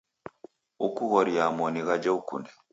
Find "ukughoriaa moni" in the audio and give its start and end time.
0.85-1.79